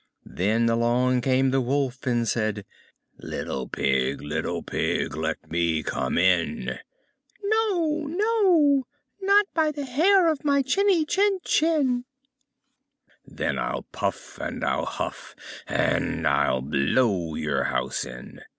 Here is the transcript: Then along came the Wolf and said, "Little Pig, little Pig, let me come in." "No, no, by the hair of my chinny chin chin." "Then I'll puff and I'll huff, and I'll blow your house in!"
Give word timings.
Then 0.25 0.67
along 0.67 1.21
came 1.21 1.51
the 1.51 1.61
Wolf 1.61 2.07
and 2.07 2.27
said, 2.27 2.65
"Little 3.19 3.67
Pig, 3.67 4.19
little 4.19 4.63
Pig, 4.63 5.15
let 5.15 5.51
me 5.51 5.83
come 5.83 6.17
in." 6.17 6.79
"No, 7.43 8.07
no, 8.09 8.87
by 9.53 9.69
the 9.71 9.85
hair 9.85 10.27
of 10.27 10.43
my 10.43 10.63
chinny 10.63 11.05
chin 11.05 11.37
chin." 11.45 12.05
"Then 13.27 13.59
I'll 13.59 13.83
puff 13.91 14.39
and 14.39 14.65
I'll 14.65 14.85
huff, 14.87 15.35
and 15.67 16.25
I'll 16.27 16.61
blow 16.63 17.35
your 17.35 17.65
house 17.65 18.03
in!" 18.03 18.41